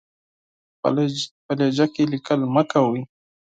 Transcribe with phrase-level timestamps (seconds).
[1.45, 3.01] په لهجه کې ليکل مه کوئ!